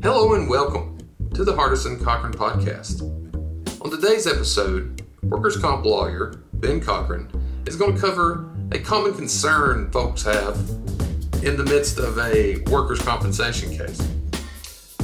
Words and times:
Hello 0.00 0.34
and 0.34 0.48
welcome 0.48 0.96
to 1.34 1.42
the 1.42 1.52
Hardison 1.52 2.00
Cochran 2.00 2.32
podcast. 2.32 3.02
On 3.82 3.90
today's 3.90 4.28
episode, 4.28 5.04
workers' 5.24 5.56
comp 5.56 5.84
lawyer 5.84 6.44
Ben 6.52 6.80
Cochran 6.80 7.28
is 7.66 7.74
going 7.74 7.96
to 7.96 8.00
cover 8.00 8.48
a 8.70 8.78
common 8.78 9.12
concern 9.12 9.90
folks 9.90 10.22
have 10.22 10.56
in 11.42 11.56
the 11.56 11.64
midst 11.64 11.98
of 11.98 12.16
a 12.20 12.58
workers' 12.70 13.02
compensation 13.02 13.76
case. 13.76 14.00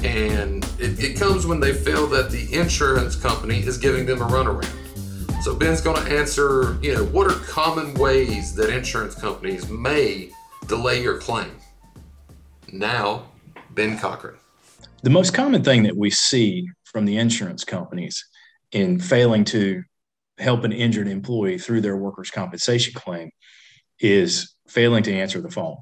And 0.04 0.64
it, 0.78 1.02
it 1.02 1.18
comes 1.18 1.44
when 1.44 1.58
they 1.58 1.72
feel 1.72 2.06
that 2.08 2.30
the 2.30 2.54
insurance 2.54 3.16
company 3.16 3.58
is 3.58 3.76
giving 3.76 4.06
them 4.06 4.22
a 4.22 4.26
runaround. 4.26 5.42
So 5.42 5.56
Ben's 5.56 5.80
going 5.80 6.04
to 6.04 6.16
answer, 6.16 6.78
you 6.80 6.94
know, 6.94 7.04
what 7.06 7.26
are 7.26 7.38
common 7.46 7.94
ways 7.94 8.54
that 8.54 8.70
insurance 8.72 9.16
companies 9.16 9.68
may 9.68 10.30
delay 10.68 11.02
your 11.02 11.18
claim? 11.18 11.50
Now, 12.72 13.24
Ben 13.70 13.98
Cochran. 13.98 14.36
The 15.04 15.10
most 15.10 15.34
common 15.34 15.62
thing 15.62 15.82
that 15.82 15.98
we 15.98 16.08
see 16.08 16.66
from 16.84 17.04
the 17.04 17.18
insurance 17.18 17.62
companies 17.62 18.24
in 18.72 18.98
failing 18.98 19.44
to 19.44 19.82
help 20.38 20.64
an 20.64 20.72
injured 20.72 21.08
employee 21.08 21.58
through 21.58 21.82
their 21.82 21.94
workers' 21.94 22.30
compensation 22.30 22.94
claim 22.94 23.30
is 24.00 24.56
failing 24.66 25.02
to 25.02 25.12
answer 25.12 25.42
the 25.42 25.50
phone. 25.50 25.76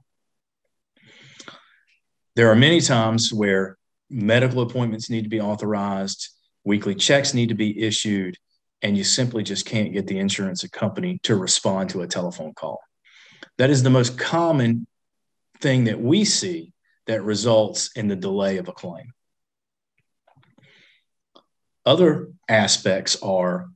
There 2.35 2.51
are 2.51 2.57
many 2.57 2.80
times 2.80 3.33
where 3.33 3.79
medical 4.11 4.61
appointments 4.61 5.09
need 5.09 5.23
to 5.23 5.30
be 5.30 5.41
authorized, 5.41 6.29
weekly 6.65 6.97
checks 6.97 7.33
need 7.33 7.51
to 7.51 7.55
be 7.55 7.80
issued, 7.80 8.37
and 8.83 8.99
you 8.99 9.05
simply 9.05 9.45
just 9.45 9.66
can't 9.66 9.93
get 9.93 10.09
the 10.09 10.19
insurance 10.19 10.66
company 10.73 11.21
to 11.23 11.37
respond 11.37 11.91
to 11.91 12.02
a 12.02 12.09
telephone 12.09 12.55
call. 12.55 12.80
That 13.59 13.71
is 13.71 13.85
the 13.85 13.89
most 13.89 14.19
common 14.19 14.89
thing 15.61 15.85
that 15.85 16.01
we 16.01 16.25
see 16.25 16.73
that 17.06 17.23
results 17.23 17.91
in 17.97 18.09
the 18.09 18.16
delay 18.16 18.59
of 18.59 18.69
a 18.69 18.73
claim. 18.73 19.12
Other 21.84 22.29
aspects 22.49 23.21
are 23.23 23.68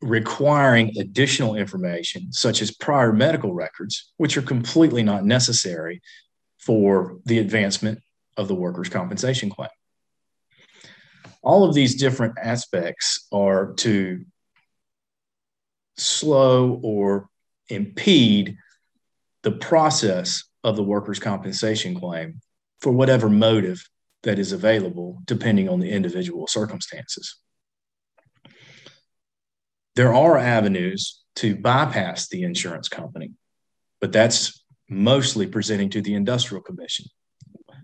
requiring 0.00 0.96
additional 0.98 1.54
information, 1.54 2.32
such 2.32 2.62
as 2.62 2.70
prior 2.70 3.12
medical 3.12 3.54
records, 3.54 4.12
which 4.16 4.36
are 4.36 4.42
completely 4.42 5.02
not 5.02 5.24
necessary 5.24 6.00
for 6.58 7.18
the 7.24 7.38
advancement 7.38 8.00
of 8.36 8.48
the 8.48 8.54
workers' 8.54 8.88
compensation 8.88 9.50
claim. 9.50 9.70
All 11.42 11.64
of 11.64 11.74
these 11.74 11.94
different 11.94 12.34
aspects 12.42 13.26
are 13.32 13.72
to 13.74 14.24
slow 15.96 16.80
or 16.82 17.28
impede 17.68 18.56
the 19.42 19.52
process 19.52 20.44
of 20.64 20.76
the 20.76 20.82
workers' 20.82 21.20
compensation 21.20 21.98
claim 21.98 22.40
for 22.80 22.92
whatever 22.92 23.28
motive 23.28 23.88
that 24.22 24.38
is 24.38 24.52
available, 24.52 25.20
depending 25.24 25.68
on 25.68 25.80
the 25.80 25.90
individual 25.90 26.46
circumstances. 26.46 27.36
There 29.96 30.14
are 30.14 30.38
avenues 30.38 31.22
to 31.36 31.56
bypass 31.56 32.28
the 32.28 32.42
insurance 32.42 32.88
company, 32.88 33.32
but 34.00 34.12
that's 34.12 34.64
mostly 34.88 35.46
presenting 35.46 35.90
to 35.90 36.00
the 36.00 36.14
Industrial 36.14 36.62
Commission. 36.62 37.06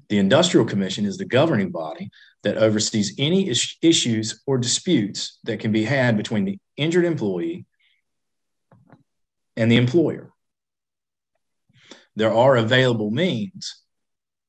The 0.08 0.18
Industrial 0.18 0.66
Commission 0.66 1.06
is 1.06 1.16
the 1.16 1.24
governing 1.24 1.70
body 1.70 2.10
that 2.42 2.58
oversees 2.58 3.14
any 3.18 3.48
is- 3.48 3.76
issues 3.82 4.42
or 4.46 4.58
disputes 4.58 5.38
that 5.44 5.60
can 5.60 5.72
be 5.72 5.84
had 5.84 6.16
between 6.16 6.44
the 6.44 6.58
injured 6.76 7.04
employee 7.04 7.66
and 9.56 9.70
the 9.70 9.76
employer. 9.76 10.32
There 12.16 12.32
are 12.32 12.56
available 12.56 13.10
means 13.10 13.83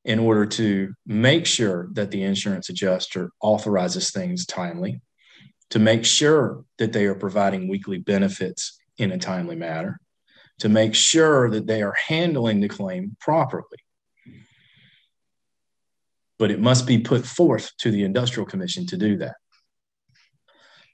in 0.05 0.19
order 0.19 0.45
to 0.45 0.93
make 1.07 1.47
sure 1.47 1.89
that 1.93 2.11
the 2.11 2.21
insurance 2.21 2.69
adjuster 2.69 3.31
authorizes 3.41 4.11
things 4.11 4.45
timely, 4.45 5.01
to 5.71 5.79
make 5.79 6.05
sure 6.05 6.63
that 6.77 6.93
they 6.93 7.05
are 7.05 7.15
providing 7.15 7.67
weekly 7.67 7.97
benefits 7.97 8.79
in 8.99 9.11
a 9.11 9.17
timely 9.17 9.55
manner, 9.55 9.99
to 10.59 10.69
make 10.69 10.93
sure 10.93 11.49
that 11.49 11.65
they 11.65 11.81
are 11.81 11.95
handling 12.07 12.61
the 12.61 12.69
claim 12.69 13.17
properly. 13.19 13.79
But 16.37 16.51
it 16.51 16.59
must 16.59 16.85
be 16.85 16.99
put 16.99 17.25
forth 17.25 17.71
to 17.79 17.89
the 17.89 18.03
Industrial 18.03 18.45
Commission 18.45 18.85
to 18.87 18.97
do 18.97 19.17
that. 19.17 19.35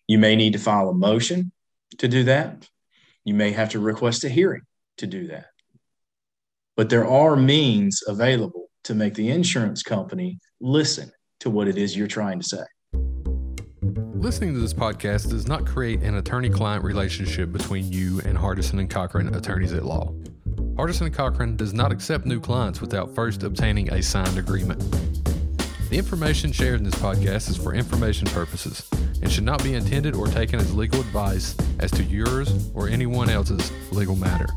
You 0.08 0.20
may 0.20 0.38
need 0.38 0.54
to 0.54 0.60
file 0.60 0.90
a 0.90 0.94
motion 0.94 1.52
to 1.98 2.08
do 2.08 2.24
that. 2.24 2.68
You 3.26 3.34
may 3.34 3.52
have 3.52 3.70
to 3.70 3.80
request 3.80 4.24
a 4.24 4.30
hearing 4.30 4.62
to 4.98 5.08
do 5.08 5.28
that. 5.28 5.48
But 6.78 6.90
there 6.90 7.06
are 7.06 7.36
means 7.36 8.02
available 8.08 8.61
to 8.84 8.96
make 8.96 9.14
the 9.14 9.30
insurance 9.30 9.84
company 9.84 10.40
listen 10.60 11.12
to 11.40 11.50
what 11.50 11.68
it 11.68 11.78
is 11.78 11.96
you're 11.96 12.08
trying 12.08 12.40
to 12.40 12.46
say. 12.46 12.64
Listening 14.14 14.54
to 14.54 14.60
this 14.60 14.74
podcast 14.74 15.30
does 15.30 15.48
not 15.48 15.66
create 15.66 16.02
an 16.02 16.16
attorney 16.16 16.50
client 16.50 16.84
relationship 16.84 17.52
between 17.52 17.92
you 17.92 18.22
and 18.24 18.38
Hardison 18.38 18.80
and 18.80 18.90
Cochran 18.90 19.34
attorneys 19.34 19.74
at 19.74 19.84
law. 19.84 20.14
Hardison 20.76 21.08
and 21.08 21.14
Cochran 21.14 21.56
does 21.56 21.74
not 21.74 21.92
accept 21.92 22.26
new 22.26 22.40
clients 22.40 22.82
without 22.82 23.14
first 23.16 23.44
obtaining 23.44 23.92
a 23.92 24.02
signed 24.02 24.38
agreement. 24.38 24.80
The 25.90 25.98
information 25.98 26.52
shared 26.52 26.80
in 26.80 26.84
this 26.84 26.96
podcast 26.96 27.50
is 27.50 27.58
for 27.58 27.74
information 27.74 28.28
purposes 28.28 28.88
and 29.22 29.32
should 29.32 29.44
not 29.44 29.64
be 29.64 29.74
intended 29.74 30.16
or 30.16 30.28
taken 30.28 30.60
as 30.60 30.74
legal 30.74 31.02
advice 31.02 31.56
as 31.80 31.92
to 31.92 32.04
yours 32.04 32.70
or 32.74 32.88
anyone 32.88 33.30
else's 33.30 33.72
legal 33.92 34.16
matter. 34.16 34.48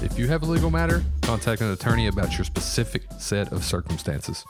If 0.00 0.16
you 0.16 0.28
have 0.28 0.44
a 0.44 0.46
legal 0.46 0.70
matter, 0.70 1.02
contact 1.22 1.60
an 1.60 1.72
attorney 1.72 2.06
about 2.06 2.38
your 2.38 2.44
specific 2.44 3.02
set 3.18 3.52
of 3.52 3.64
circumstances. 3.64 4.44